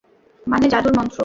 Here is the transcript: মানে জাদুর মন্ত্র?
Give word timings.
মানে 0.47 0.65
জাদুর 0.73 0.93
মন্ত্র? 0.97 1.19